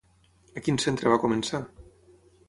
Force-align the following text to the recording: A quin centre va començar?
A 0.61 0.63
quin 0.67 0.79
centre 0.83 1.11
va 1.13 1.19
començar? 1.25 1.59